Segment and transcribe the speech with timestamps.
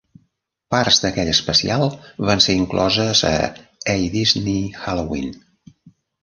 [0.75, 1.85] Parts d'aquest especial
[2.29, 3.31] van ser incloses a
[3.95, 5.31] "A Disney Halloween".